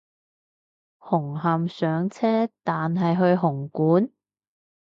[0.97, 4.09] 紅磡上車但係去紅館？